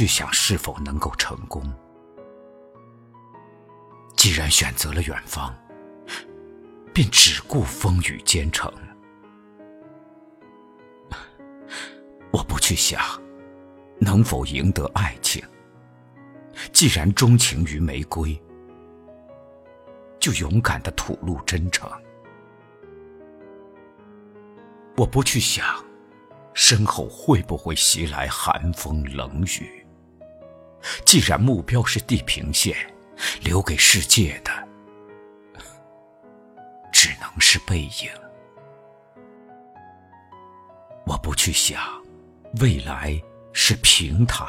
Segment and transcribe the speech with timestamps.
[0.00, 1.62] 去想是否能够成功。
[4.16, 5.54] 既然选择了远方，
[6.90, 8.72] 便只顾风雨兼程。
[12.32, 12.98] 我不去想
[13.98, 15.44] 能否赢得爱情。
[16.72, 18.42] 既然钟情于玫瑰，
[20.18, 21.86] 就勇敢的吐露真诚。
[24.96, 25.84] 我不去想
[26.54, 29.79] 身后会不会袭来寒风冷雨。
[31.04, 32.76] 既然目标是地平线。
[33.42, 34.50] 留给世界的，
[36.90, 38.10] 只能是背影。
[41.04, 41.78] 我不去想，
[42.60, 43.20] 未来
[43.52, 44.46] 是平坦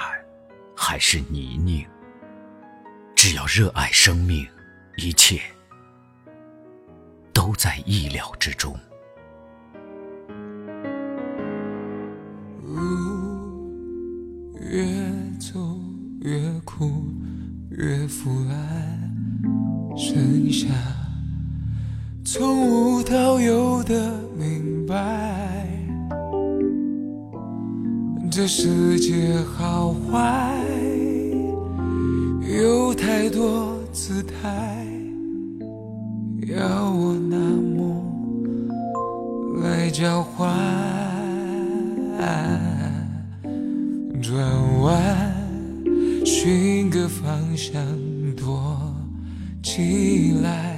[0.73, 1.85] 还是泥泞。
[3.13, 4.47] 只要热爱生命，
[4.95, 5.41] 一切
[7.33, 8.73] 都在意料之中。
[16.21, 17.03] 越苦。
[17.77, 18.57] 越腐烂，
[19.95, 20.67] 剩下
[22.23, 25.65] 从无到有的明白。
[28.29, 30.53] 这世界好坏，
[32.61, 34.85] 有太多姿态，
[36.45, 38.03] 要我拿梦
[39.63, 40.53] 来交换。
[44.21, 45.30] 转弯。
[46.43, 47.79] 寻个方向
[48.35, 48.75] 躲
[49.61, 50.75] 起来，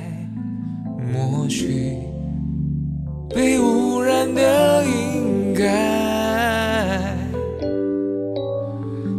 [1.14, 2.00] 默许
[3.34, 7.16] 被污染的应该，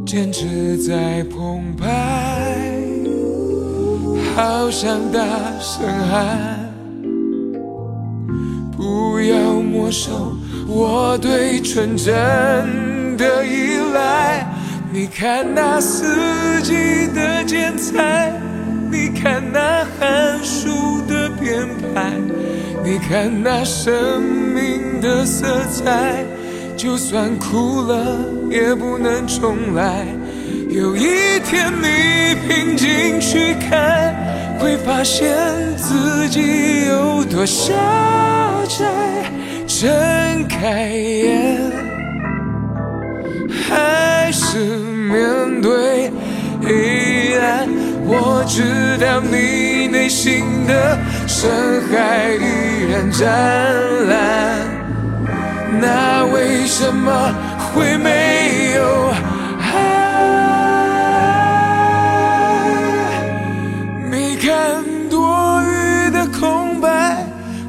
[0.05, 2.63] 坚持在澎湃，
[4.37, 5.27] 好想大
[5.59, 6.71] 声喊，
[8.77, 10.37] 不要没收
[10.69, 14.34] 我对纯真的依赖。
[14.95, 16.73] 你看那四季
[17.13, 18.33] 的剪裁，
[18.93, 22.13] 你看那寒暑的编排，
[22.85, 26.25] 你看那生命的色彩，
[26.77, 30.07] 就算哭了也不能重来。
[30.71, 34.15] 有一天你平静去看，
[34.61, 35.35] 会发现
[35.77, 37.75] 自己有多狭
[38.69, 38.85] 窄。
[39.67, 41.83] 睁开眼。
[43.67, 44.84] 还是
[45.65, 46.13] 对
[46.61, 47.67] 黑暗，
[48.05, 53.27] 我知道你内心的深海依然湛
[54.07, 54.61] 蓝，
[55.81, 57.33] 那为什么
[57.73, 59.11] 会没有
[59.59, 59.73] 爱？
[64.11, 67.25] 你看多余的空白，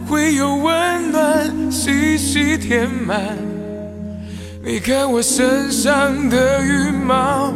[0.05, 3.21] 会有温暖细细填满。
[4.67, 7.53] 你看我身上的羽毛，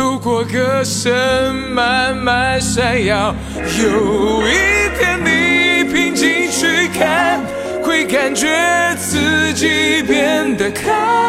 [0.00, 3.34] 透过歌声慢慢闪耀。
[3.54, 7.38] 有一天你平静去看，
[7.82, 8.48] 会感觉
[8.96, 11.19] 自己变得慷